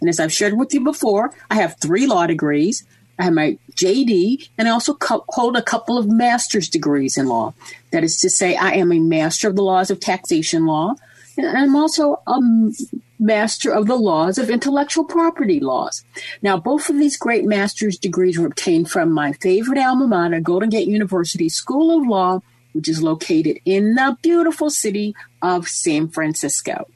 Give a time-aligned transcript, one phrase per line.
[0.00, 2.84] And as I've shared with you before, I have three law degrees.
[3.18, 7.26] I have my JD, and I also co- hold a couple of master's degrees in
[7.26, 7.54] law.
[7.90, 10.94] That is to say, I am a master of the laws of taxation law,
[11.36, 12.40] and I'm also a
[13.18, 16.04] master of the laws of intellectual property laws.
[16.42, 20.70] Now, both of these great master's degrees were obtained from my favorite alma mater, Golden
[20.70, 26.88] Gate University School of Law, which is located in the beautiful city of San Francisco.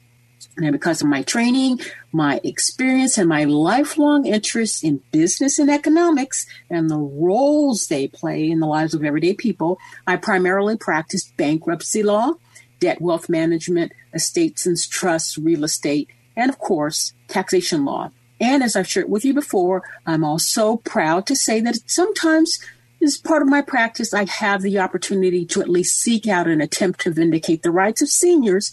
[0.57, 1.79] And because of my training,
[2.11, 8.49] my experience, and my lifelong interest in business and economics and the roles they play
[8.49, 12.33] in the lives of everyday people, I primarily practice bankruptcy law,
[12.79, 18.11] debt wealth management, estates and trusts, real estate, and of course, taxation law.
[18.39, 22.59] And as I've shared with you before, I'm also proud to say that sometimes
[23.01, 26.61] as part of my practice, I have the opportunity to at least seek out and
[26.61, 28.71] attempt to vindicate the rights of seniors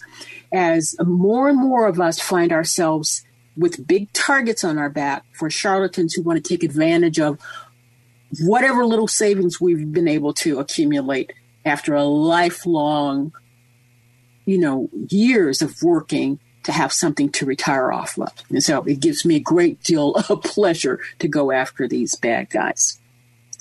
[0.55, 3.23] as more and more of us find ourselves
[3.57, 7.39] with big targets on our back for charlatans who want to take advantage of
[8.41, 11.33] whatever little savings we've been able to accumulate
[11.63, 13.31] after a lifelong,
[14.45, 18.31] you know, years of working to have something to retire off of.
[18.49, 22.49] And so it gives me a great deal of pleasure to go after these bad
[22.49, 22.99] guys.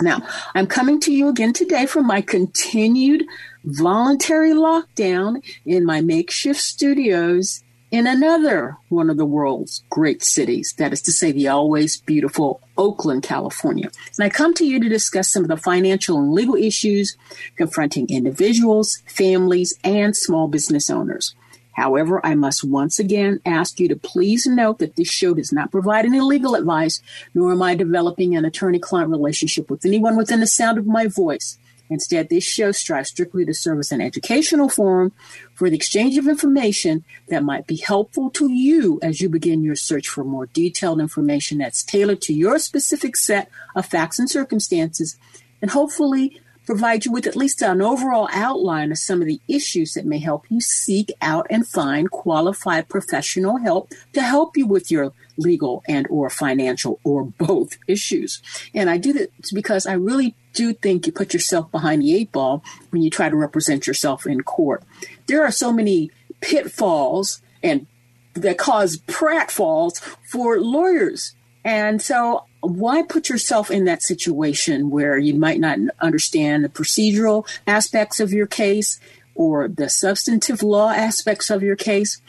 [0.00, 3.24] Now, I'm coming to you again today from my continued
[3.64, 10.92] voluntary lockdown in my makeshift studios in another one of the world's great cities, that
[10.92, 13.88] is to say, the always beautiful Oakland, California.
[14.18, 17.16] And I come to you to discuss some of the financial and legal issues
[17.56, 21.36] confronting individuals, families, and small business owners.
[21.74, 25.70] However, I must once again ask you to please note that this show does not
[25.70, 27.02] provide any legal advice,
[27.34, 31.06] nor am I developing an attorney client relationship with anyone within the sound of my
[31.06, 31.58] voice.
[31.90, 35.12] Instead, this show strives strictly to serve as an educational forum
[35.54, 39.76] for the exchange of information that might be helpful to you as you begin your
[39.76, 45.16] search for more detailed information that's tailored to your specific set of facts and circumstances,
[45.60, 49.94] and hopefully provide you with at least an overall outline of some of the issues
[49.94, 54.90] that may help you seek out and find qualified professional help to help you with
[54.90, 58.40] your legal and or financial or both issues.
[58.74, 62.32] And I do that because I really do think you put yourself behind the eight
[62.32, 64.82] ball when you try to represent yourself in court.
[65.26, 66.10] There are so many
[66.40, 67.86] pitfalls and
[68.34, 70.00] that cause pratfalls
[70.30, 71.34] for lawyers.
[71.64, 77.46] And so why put yourself in that situation where you might not understand the procedural
[77.66, 79.00] aspects of your case
[79.34, 82.20] or the substantive law aspects of your case?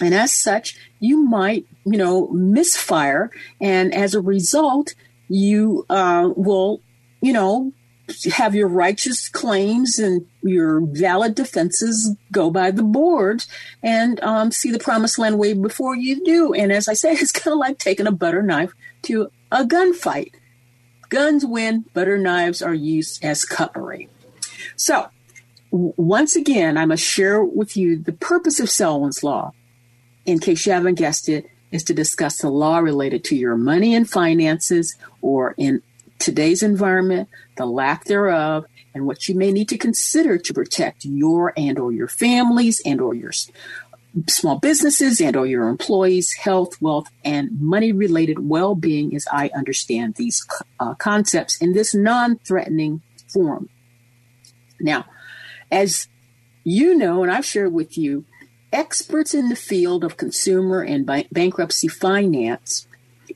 [0.00, 3.30] And as such, you might, you know, misfire.
[3.60, 4.94] And as a result,
[5.28, 6.80] you uh, will,
[7.20, 7.72] you know,
[8.32, 13.44] have your righteous claims and your valid defenses go by the board
[13.82, 16.52] and um, see the promised land way before you do.
[16.52, 18.72] And as I said, it's kind of like taking a butter knife
[19.02, 20.32] to a gunfight.
[21.08, 24.08] Guns win, butter knives are used as cutlery.
[24.74, 25.08] So,
[25.70, 29.52] once again, I must share with you the purpose of Selwyn's Law,
[30.24, 33.94] in case you haven't guessed it, is to discuss the law related to your money
[33.94, 35.82] and finances, or in
[36.18, 38.64] today's environment, the lack thereof,
[38.94, 43.00] and what you may need to consider to protect your and or your families and
[43.00, 43.32] or your
[44.28, 50.14] small businesses and or your employees health wealth and money related well-being as i understand
[50.14, 50.44] these
[50.80, 53.68] uh, concepts in this non-threatening form.
[54.80, 55.04] Now
[55.70, 56.08] as
[56.64, 58.24] you know, and I've shared with you,
[58.72, 62.85] experts in the field of consumer and bankruptcy finance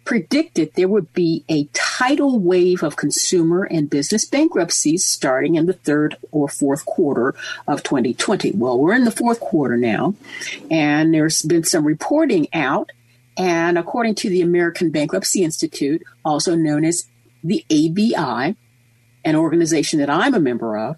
[0.05, 5.73] predicted there would be a tidal wave of consumer and business bankruptcies starting in the
[5.73, 7.35] third or fourth quarter
[7.69, 8.53] of 2020.
[8.53, 10.15] Well, we're in the fourth quarter now,
[10.71, 12.91] and there's been some reporting out.
[13.37, 17.07] And according to the American Bankruptcy Institute, also known as
[17.43, 18.57] the ABI,
[19.25, 20.97] an organization that I'm a member of,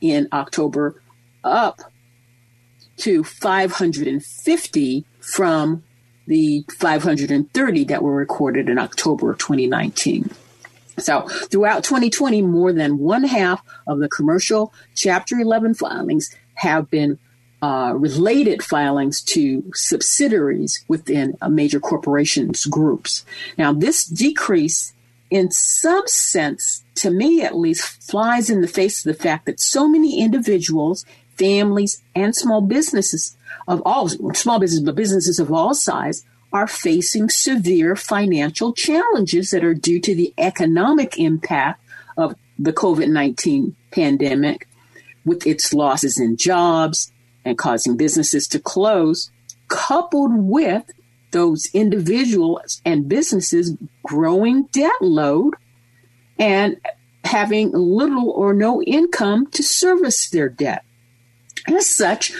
[0.00, 1.00] in October,
[1.42, 1.80] up
[2.96, 5.82] to 550 from
[6.26, 10.30] the 530 that were recorded in October of 2019.
[10.98, 17.18] So, throughout 2020, more than one half of the commercial Chapter 11 filings have been
[17.64, 23.24] uh, related filings to subsidiaries within a major corporations groups.
[23.56, 24.92] Now, this decrease,
[25.30, 29.60] in some sense, to me at least, flies in the face of the fact that
[29.60, 31.06] so many individuals,
[31.38, 33.34] families, and small businesses
[33.66, 36.22] of all small businesses, but businesses of all size
[36.52, 41.80] are facing severe financial challenges that are due to the economic impact
[42.18, 44.68] of the COVID 19 pandemic
[45.24, 47.10] with its losses in jobs
[47.44, 49.30] and causing businesses to close,
[49.68, 50.84] coupled with
[51.32, 55.54] those individuals and businesses growing debt load
[56.38, 56.76] and
[57.24, 60.84] having little or no income to service their debt.
[61.66, 62.32] As such,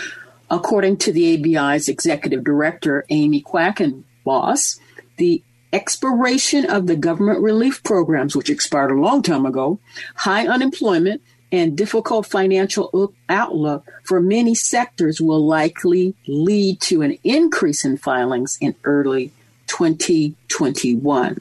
[0.51, 4.79] According to the ABI's executive director, Amy Quackenboss,
[5.17, 5.43] the
[5.73, 9.81] expiration of the government relief programs, which expired a long time ago,
[10.17, 11.23] high unemployment,
[11.55, 18.59] and difficult financial outlook for many sectors will likely lead to an increase in filings
[18.61, 19.31] in early
[19.69, 21.41] 2021.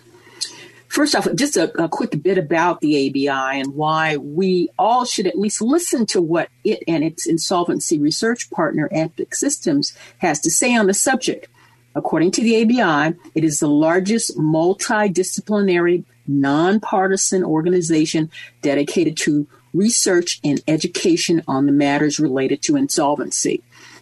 [0.87, 5.25] First off, just a, a, quick bit about the ABI and why we all should
[5.25, 10.51] at least listen to what it and its insolvency research partner, Epiq Systems, has to
[10.51, 11.47] say on the subject.
[11.95, 18.29] According to the ABI, it is the largest multidisciplinary, nonpartisan organization
[18.61, 23.61] dedicated to research and education on the matters related to insolvency.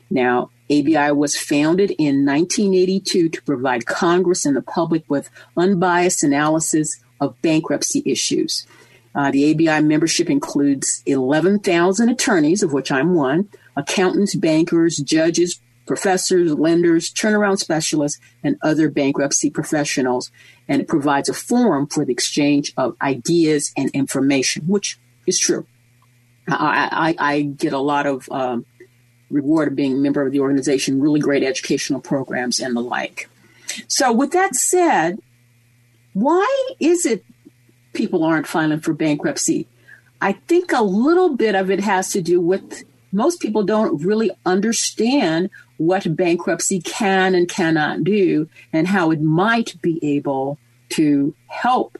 [0.10, 7.02] Now, ABI was founded in 1982 to provide Congress and the public with unbiased analysis
[7.20, 8.66] of bankruptcy issues.
[9.14, 16.54] Uh, the ABI membership includes 11,000 attorneys, of which I'm one, accountants, bankers, judges, professors,
[16.54, 20.32] lenders, turnaround specialists, and other bankruptcy professionals.
[20.68, 25.66] And it provides a forum for the exchange of ideas and information, which is true.
[26.48, 28.66] I, I, I get a lot of um,
[29.30, 33.30] reward of being a member of the organization, really great educational programs and the like.
[33.88, 35.20] So, with that said,
[36.14, 37.24] why is it
[37.94, 39.68] people aren't filing for bankruptcy?
[40.20, 44.32] I think a little bit of it has to do with most people don't really
[44.46, 50.58] understand what bankruptcy can and cannot do and how it might be able
[50.90, 51.98] to help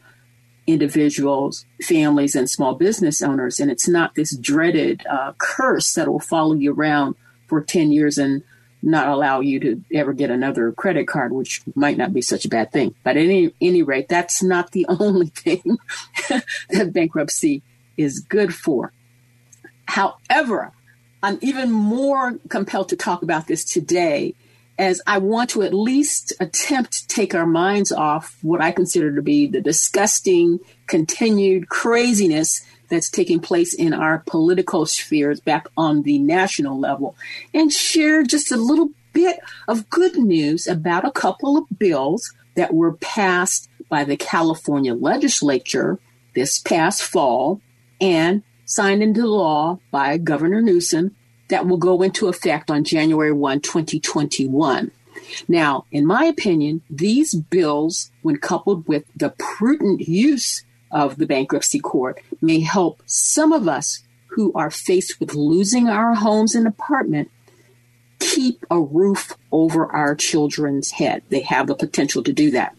[0.66, 3.60] individuals, families, and small business owners.
[3.60, 7.16] And it's not this dreaded uh, curse that will follow you around
[7.48, 8.42] for 10 years and
[8.82, 12.48] not allow you to ever get another credit card, which might not be such a
[12.48, 12.94] bad thing.
[13.04, 15.78] But at any, any rate, that's not the only thing
[16.70, 17.62] that bankruptcy
[17.96, 18.92] is good for.
[19.86, 20.72] However,
[21.22, 24.34] I'm even more compelled to talk about this today
[24.78, 29.14] as I want to at least attempt to take our minds off what I consider
[29.14, 36.02] to be the disgusting, continued craziness that's taking place in our political spheres back on
[36.02, 37.16] the national level
[37.54, 39.38] and share just a little bit
[39.68, 45.98] of good news about a couple of bills that were passed by the California legislature
[46.34, 47.60] this past fall
[48.00, 51.14] and signed into law by Governor Newsom
[51.52, 54.90] that will go into effect on January 1, 2021.
[55.46, 61.78] Now, in my opinion, these bills, when coupled with the prudent use of the bankruptcy
[61.78, 67.30] court, may help some of us who are faced with losing our homes and apartment
[68.18, 71.22] keep a roof over our children's head.
[71.28, 72.74] They have the potential to do that.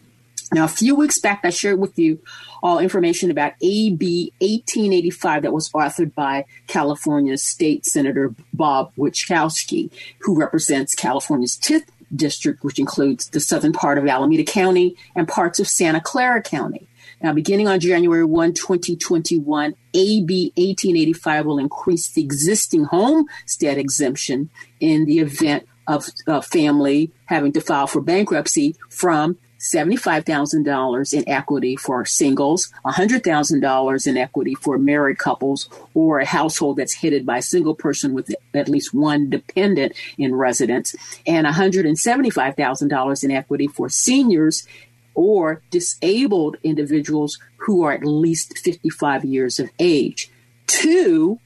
[0.54, 2.20] Now, a few weeks back, I shared with you
[2.62, 10.40] all information about AB 1885 that was authored by California State Senator Bob Wieckowski, who
[10.40, 15.68] represents California's 10th district, which includes the southern part of Alameda County and parts of
[15.68, 16.88] Santa Clara County.
[17.20, 25.06] Now, beginning on January 1, 2021, AB 1885 will increase the existing homestead exemption in
[25.06, 32.04] the event of a family having to file for bankruptcy from $75,000 in equity for
[32.06, 37.74] singles, $100,000 in equity for married couples, or a household that's headed by a single
[37.74, 40.94] person with at least one dependent in residence,
[41.26, 44.68] and $175,000 in equity for seniors
[45.16, 50.30] or disabled individuals who are at least 55 years of age.
[50.68, 51.40] Two,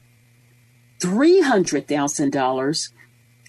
[1.00, 2.88] $300,000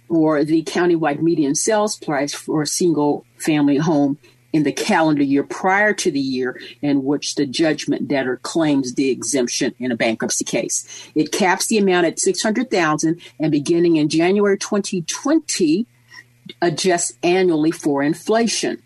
[0.09, 4.17] or the countywide median sales price for a single family home
[4.53, 9.09] in the calendar year prior to the year in which the judgment debtor claims the
[9.09, 11.11] exemption in a bankruptcy case.
[11.15, 15.85] It caps the amount at 600,000 and beginning in January 2020
[16.61, 18.81] adjusts annually for inflation.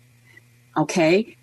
[0.76, 1.36] Okay?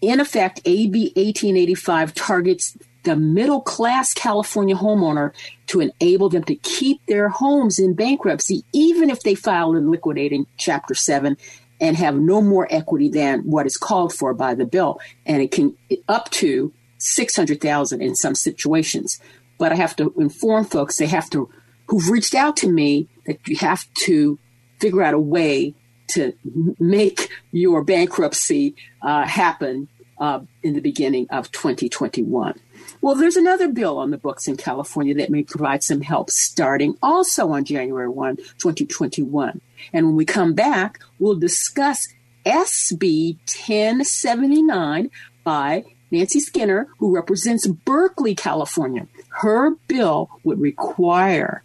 [0.00, 5.32] In effect, AB 1885 targets the middle class California homeowner
[5.66, 10.46] to enable them to keep their homes in bankruptcy, even if they file in liquidating
[10.56, 11.36] Chapter 7
[11.80, 15.50] and have no more equity than what is called for by the bill, and it
[15.50, 15.76] can
[16.08, 19.20] up to six hundred thousand in some situations.
[19.58, 21.50] But I have to inform folks they have to
[21.86, 24.38] who've reached out to me that you have to
[24.78, 25.74] figure out a way
[26.08, 26.32] to
[26.78, 32.58] make your bankruptcy uh, happen uh, in the beginning of 2021.
[33.00, 36.96] Well, there's another bill on the books in California that may provide some help starting
[37.02, 39.60] also on January 1, 2021.
[39.92, 42.08] And when we come back, we'll discuss
[42.44, 45.10] SB 1079
[45.44, 49.06] by Nancy Skinner, who represents Berkeley, California.
[49.30, 51.62] Her bill would require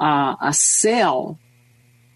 [0.00, 1.38] uh, a sale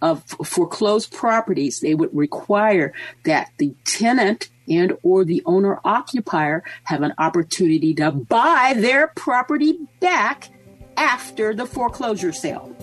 [0.01, 1.81] of foreclosed properties.
[1.81, 2.93] They would require
[3.25, 9.79] that the tenant and or the owner occupier have an opportunity to buy their property
[10.01, 10.51] back
[10.97, 12.77] after the foreclosure sale.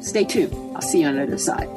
[0.00, 0.54] Stay tuned.
[0.74, 1.68] I'll see you on the other side.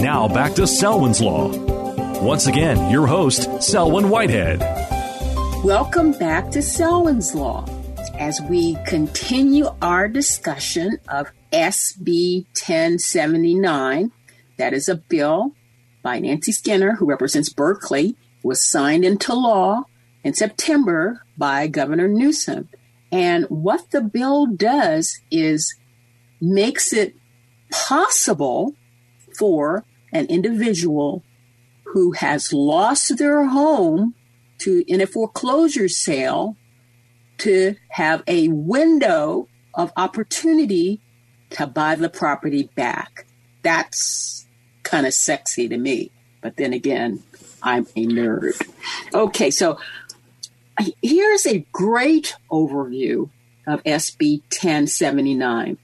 [0.00, 1.52] Now back to Selwyn's Law.
[2.22, 4.60] Once again, your host, Selwyn Whitehead.
[5.64, 7.66] Welcome back to Selwyn's Law
[8.18, 14.10] as we continue our discussion of SB 1079.
[14.56, 15.52] That is a bill
[16.02, 19.84] by Nancy Skinner, who represents Berkeley, was signed into law
[20.24, 22.68] in September by Governor Newsom.
[23.10, 25.74] And what the bill does is
[26.40, 27.14] makes it
[27.70, 28.74] possible
[29.38, 31.22] for an individual
[31.84, 34.14] who has lost their home
[34.58, 36.56] to in a foreclosure sale
[37.38, 41.00] to have a window of opportunity
[41.50, 43.26] to buy the property back.
[43.62, 44.46] That's
[44.88, 46.10] kind of sexy to me.
[46.40, 47.22] But then again,
[47.62, 48.60] I'm a nerd.
[49.12, 49.78] Okay, so
[51.02, 53.30] here's a great overview
[53.66, 55.78] of SB 1079.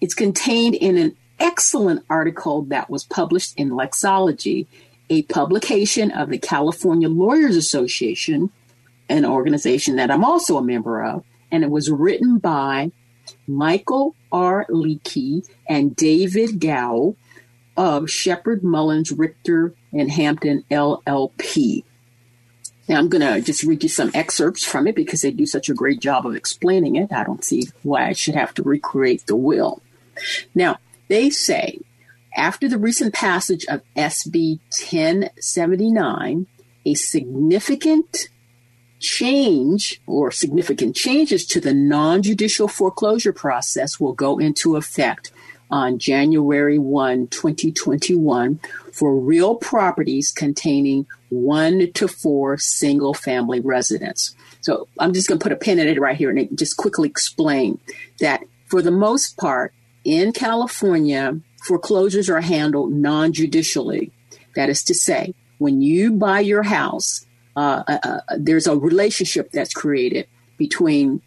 [0.00, 4.66] It's contained in an excellent article that was published in Lexology,
[5.08, 8.50] a publication of the California Lawyers Association,
[9.08, 12.92] an organization that I'm also a member of, and it was written by
[13.46, 14.66] Michael R.
[14.70, 17.16] Leakey and David Gow
[17.80, 21.82] of Sheppard Mullins Richter and Hampton LLP.
[22.86, 25.70] Now, I'm going to just read you some excerpts from it because they do such
[25.70, 27.10] a great job of explaining it.
[27.10, 29.80] I don't see why I should have to recreate the will.
[30.54, 30.76] Now,
[31.08, 31.80] they say
[32.36, 36.48] after the recent passage of SB 1079,
[36.84, 38.28] a significant
[38.98, 45.32] change or significant changes to the non judicial foreclosure process will go into effect
[45.70, 48.60] on January 1, 2021
[48.92, 54.34] for real properties containing one to four single family residents.
[54.60, 57.08] So I'm just going to put a pin in it right here and just quickly
[57.08, 57.78] explain
[58.18, 59.72] that for the most part
[60.04, 64.12] in California, foreclosures are handled non judicially.
[64.56, 69.50] That is to say, when you buy your house, uh, uh, uh, there's a relationship
[69.52, 71.22] that's created between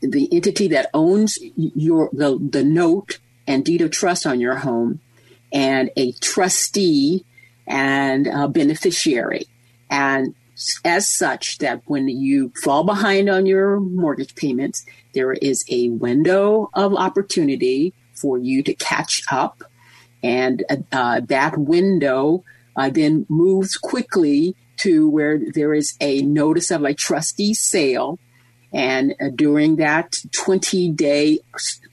[0.00, 5.00] the entity that owns your the, the note and deed of trust on your home
[5.52, 7.24] and a trustee
[7.66, 9.46] and a beneficiary.
[9.90, 10.34] And
[10.84, 14.84] as such, that when you fall behind on your mortgage payments,
[15.14, 19.62] there is a window of opportunity for you to catch up.
[20.22, 22.42] And uh, that window
[22.74, 28.18] uh, then moves quickly to where there is a notice of a trustee sale
[28.72, 31.40] and uh, during that 20 day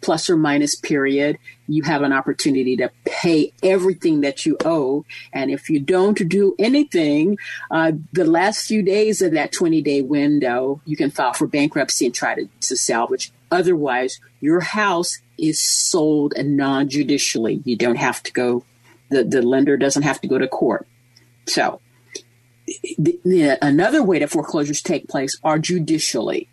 [0.02, 1.38] plus or minus period,
[1.68, 5.06] you have an opportunity to pay everything that you owe.
[5.32, 7.38] And if you don't do anything,
[7.72, 12.06] uh, the last few days of that 20 day window, you can file for bankruptcy
[12.06, 13.32] and try to, to salvage.
[13.52, 17.62] Otherwise, your house is sold non judicially.
[17.66, 18.64] You don't have to go,
[19.10, 20.88] the, the lender doesn't have to go to court.
[21.46, 21.80] So,
[22.98, 26.50] the, the, another way that foreclosures take place are judicially.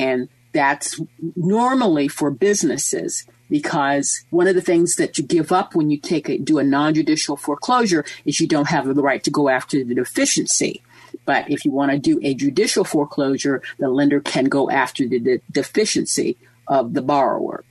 [0.00, 1.00] And that's
[1.36, 6.30] normally for businesses because one of the things that you give up when you take
[6.30, 9.94] a, do a non-judicial foreclosure is you don't have the right to go after the
[9.94, 10.82] deficiency.
[11.26, 15.18] But if you want to do a judicial foreclosure, the lender can go after the
[15.18, 17.64] de- deficiency of the borrower.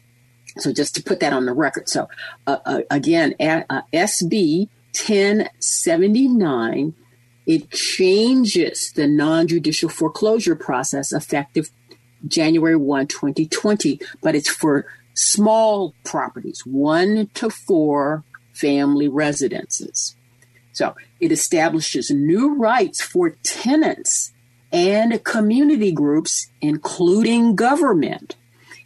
[0.57, 1.89] So just to put that on the record.
[1.89, 2.09] So
[2.45, 6.93] uh, uh, again, uh, SB 1079
[7.49, 11.71] it changes the non-judicial foreclosure process effective
[12.27, 18.23] January 1, 2020, but it's for small properties, one to four
[18.53, 20.15] family residences.
[20.71, 24.31] So it establishes new rights for tenants
[24.71, 28.35] and community groups, including government.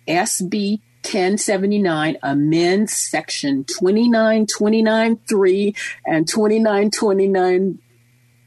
[0.08, 7.80] SB 1079 amends section 29293 and 2929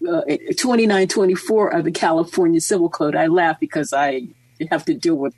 [0.08, 3.16] uh, 2924 of the California Civil Code.
[3.16, 4.28] I laugh because I
[4.70, 5.34] have to deal with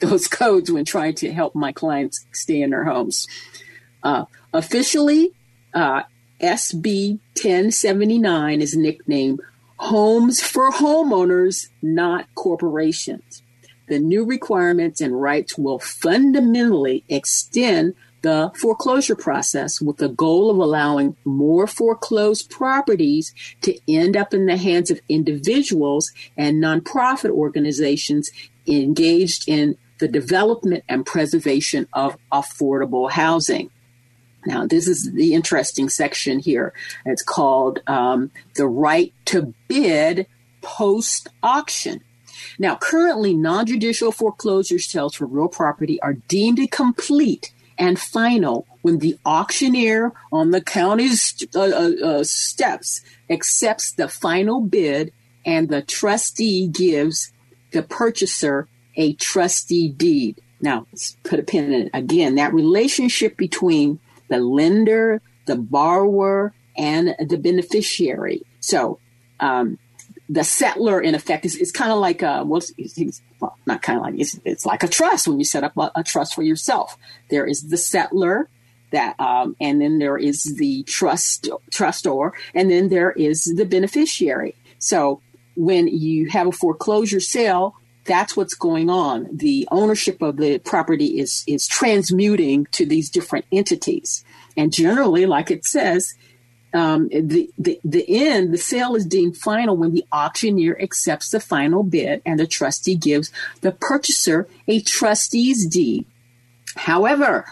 [0.00, 3.26] those codes when trying to help my clients stay in their homes.
[4.02, 5.32] Uh, officially,
[5.74, 6.02] uh,
[6.40, 9.40] SB 1079 is nicknamed
[9.78, 13.42] Homes for Homeowners, Not Corporations.
[13.88, 20.56] The new requirements and rights will fundamentally extend the foreclosure process with the goal of
[20.56, 28.30] allowing more foreclosed properties to end up in the hands of individuals and nonprofit organizations
[28.66, 33.70] engaged in the development and preservation of affordable housing.
[34.44, 36.72] Now, this is the interesting section here.
[37.04, 40.26] It's called um, the right to bid
[40.62, 42.02] post auction.
[42.58, 48.98] Now, currently, non judicial foreclosure sales for real property are deemed complete and final when
[48.98, 55.12] the auctioneer on the county's uh, uh, uh, steps accepts the final bid
[55.44, 57.32] and the trustee gives
[57.72, 60.40] the purchaser a trustee deed.
[60.60, 61.90] Now, let's put a pin in it.
[61.92, 68.42] Again, that relationship between the lender, the borrower, and the beneficiary.
[68.60, 68.98] So,
[69.40, 69.78] um,
[70.28, 73.82] the settlor, in effect, is, is kind of like a, well, it's, it's, well not
[73.82, 76.34] kind of like, it's, it's, like a trust when you set up a, a, trust
[76.34, 76.96] for yourself.
[77.30, 78.46] There is the settlor
[78.90, 84.54] that, um, and then there is the trust, trustor, and then there is the beneficiary.
[84.78, 85.20] So
[85.56, 89.28] when you have a foreclosure sale, that's what's going on.
[89.32, 94.24] The ownership of the property is, is transmuting to these different entities.
[94.56, 96.14] And generally, like it says,
[96.74, 101.40] um, the, the, the end, the sale is deemed final when the auctioneer accepts the
[101.40, 106.06] final bid and the trustee gives the purchaser a trustee's deed.
[106.76, 107.46] However,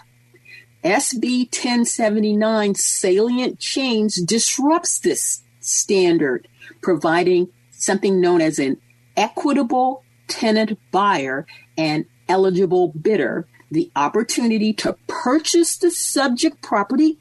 [0.83, 6.47] SB 1079 salient change disrupts this standard,
[6.81, 8.77] providing something known as an
[9.17, 11.47] equitable tenant buyer
[11.77, 17.17] and eligible bidder the opportunity to purchase the subject property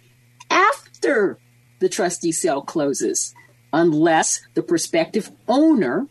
[0.50, 1.38] after
[1.84, 3.34] the trustee sale closes,
[3.72, 6.06] unless the prospective owner,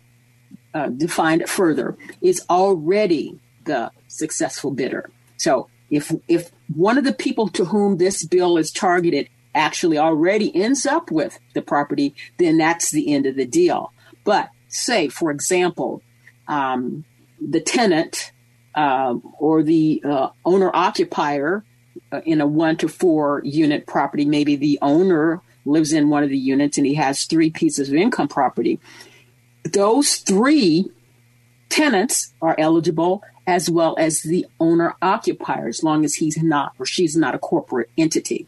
[0.75, 5.09] uh, defined further, is already the successful bidder.
[5.37, 10.55] So if if one of the people to whom this bill is targeted actually already
[10.55, 13.91] ends up with the property, then that's the end of the deal.
[14.23, 16.03] But say, for example,
[16.47, 17.03] um,
[17.39, 18.31] the tenant
[18.75, 21.63] uh, or the uh, owner occupier
[22.11, 26.29] uh, in a one to four unit property, maybe the owner lives in one of
[26.29, 28.79] the units and he has three pieces of income property.
[29.63, 30.91] Those three
[31.69, 36.85] tenants are eligible as well as the owner occupier, as long as he's not or
[36.85, 38.47] she's not a corporate entity.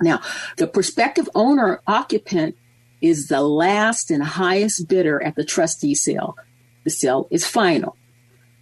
[0.00, 0.20] Now,
[0.56, 2.56] the prospective owner occupant
[3.00, 6.36] is the last and highest bidder at the trustee sale.
[6.84, 7.96] The sale is final.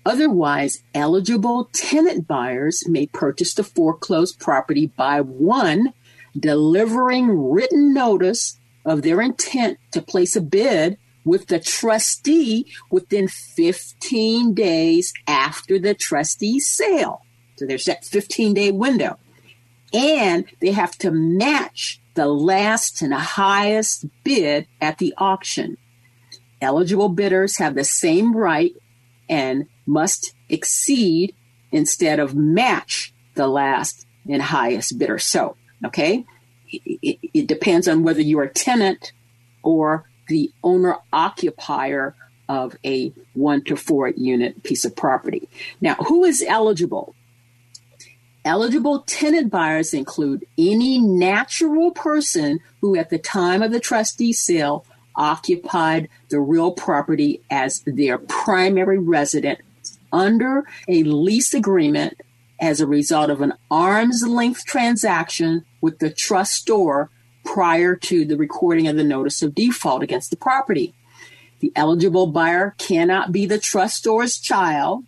[0.05, 5.93] Otherwise, eligible tenant buyers may purchase the foreclosed property by one,
[6.39, 14.55] delivering written notice of their intent to place a bid with the trustee within 15
[14.55, 17.23] days after the trustee's sale.
[17.57, 19.19] So there's that 15 day window.
[19.93, 25.77] And they have to match the last and highest bid at the auction.
[26.63, 28.73] Eligible bidders have the same right
[29.29, 31.35] and must exceed
[31.73, 35.19] instead of match the last and highest bidder.
[35.19, 36.25] So, okay,
[36.69, 39.13] it, it depends on whether you're a tenant
[39.63, 42.15] or the owner occupier
[42.49, 45.49] of a one to four unit piece of property.
[45.81, 47.15] Now, who is eligible?
[48.45, 54.85] Eligible tenant buyers include any natural person who, at the time of the trustee sale,
[55.15, 59.61] occupied the real property as their primary resident
[60.13, 62.21] under a lease agreement
[62.61, 67.09] as a result of an arm's length transaction with the trustor
[67.45, 70.95] prior to the recording of the notice of default against the property.
[71.61, 75.05] The eligible buyer cannot be the trustor's child,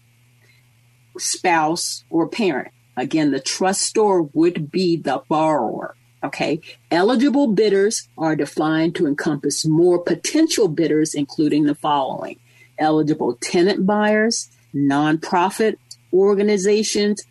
[1.18, 2.72] spouse, or parent.
[2.96, 5.96] Again, the trustor would be the borrower.
[6.24, 6.60] Okay.
[6.90, 12.38] Eligible bidders are defined to encompass more potential bidders, including the following
[12.78, 15.76] eligible tenant buyers, nonprofit
[16.12, 17.22] organizations,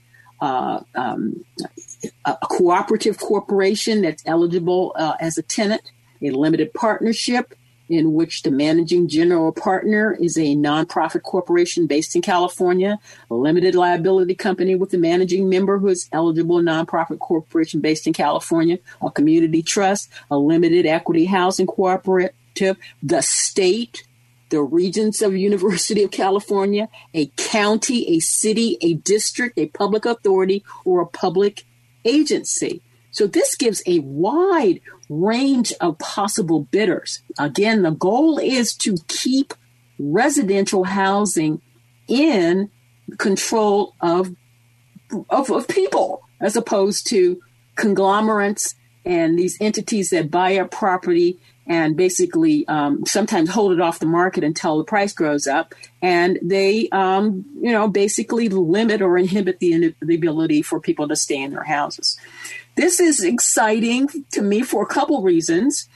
[0.42, 1.46] uh, um,
[2.26, 5.82] a cooperative corporation that's eligible uh, as a tenant,
[6.22, 7.54] a limited partnership,
[7.90, 12.98] in which the managing general partner is a nonprofit corporation based in California,
[13.30, 18.14] a limited liability company with a managing member who is eligible nonprofit corporation based in
[18.14, 24.04] California, a community trust, a limited equity housing cooperative, the state,
[24.52, 30.64] the Regents of University of California, a county, a city, a district, a public authority,
[30.86, 31.66] or a public
[32.06, 32.82] agency.
[33.10, 37.24] So this gives a wide range of possible bidders.
[37.40, 39.54] Again, the goal is to keep
[40.00, 41.62] residential housing
[42.08, 42.70] in
[43.18, 44.36] control of,
[45.30, 47.40] of, of people as opposed to
[47.76, 54.00] conglomerates and these entities that buy up property and basically um, sometimes hold it off
[54.00, 55.74] the market until the price grows up.
[56.02, 61.16] And they, um, you know, basically limit or inhibit the, the ability for people to
[61.16, 62.20] stay in their houses.
[62.76, 65.88] This is exciting to me for a couple reasons.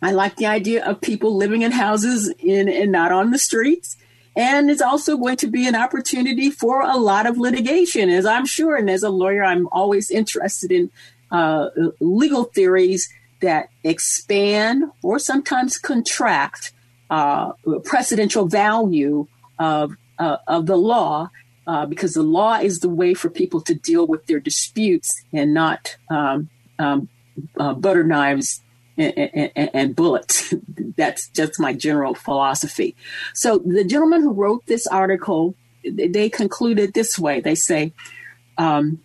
[0.00, 3.96] I like the idea of people living in houses in and not on the streets.
[4.34, 8.46] And it's also going to be an opportunity for a lot of litigation, as I'm
[8.46, 8.76] sure.
[8.76, 10.90] And as a lawyer, I'm always interested in
[11.32, 11.68] uh,
[12.00, 13.08] legal theories
[13.40, 16.72] that expand or sometimes contract
[17.10, 19.26] uh, precedential value
[19.58, 21.30] of, uh, of the law
[21.66, 25.54] uh, because the law is the way for people to deal with their disputes and
[25.54, 27.08] not um, um,
[27.58, 28.60] uh, butter knives
[28.96, 30.52] and, and, and, bullets.
[30.96, 32.94] That's just my general philosophy.
[33.34, 37.40] So the gentleman who wrote this article, they concluded this way.
[37.40, 37.92] They say,
[38.58, 39.00] um,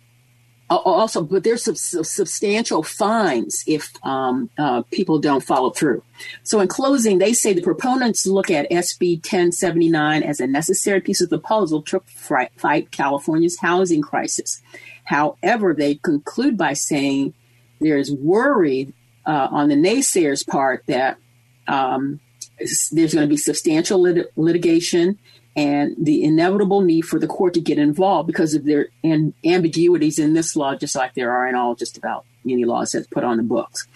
[0.70, 6.02] also, but there's substantial fines if um, uh, people don't follow through.
[6.42, 11.20] So, in closing, they say the proponents look at SB 1079 as a necessary piece
[11.20, 14.60] of the puzzle to fight California's housing crisis.
[15.04, 17.32] However, they conclude by saying
[17.80, 18.92] there's worry
[19.24, 21.16] uh, on the naysayers' part that
[21.66, 22.20] um,
[22.58, 25.18] there's going to be substantial lit- litigation
[25.58, 30.20] and the inevitable need for the court to get involved because of their and ambiguities
[30.20, 33.24] in this law, just like there are in all just about any laws that's put
[33.24, 33.88] on the books.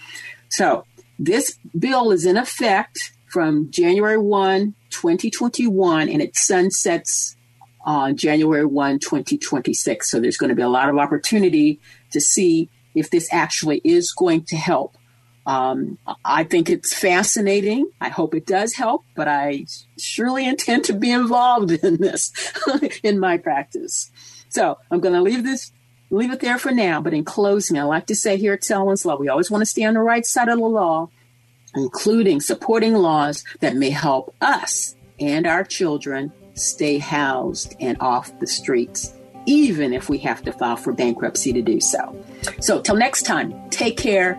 [0.48, 0.85] So
[1.20, 7.37] this bill is in effect from January 1, 2021, and it sunsets
[7.85, 10.11] on January 1, 2026.
[10.11, 11.79] So there's going to be a lot of opportunity
[12.11, 14.96] to see if this actually is going to help
[15.44, 17.90] um, I think it's fascinating.
[18.00, 19.66] I hope it does help, but I
[19.98, 22.33] surely intend to be involved in this
[23.02, 24.11] in my practice.
[24.48, 25.72] So I'm going to leave this,
[26.11, 27.00] leave it there for now.
[27.00, 29.66] But in closing, I like to say here at Selwyn's Law, we always want to
[29.66, 31.09] stay on the right side of the law,
[31.74, 38.46] including supporting laws that may help us and our children stay housed and off the
[38.46, 39.14] streets.
[39.44, 42.14] even if we have to file for bankruptcy to do so.
[42.61, 44.38] So, till next time, take care,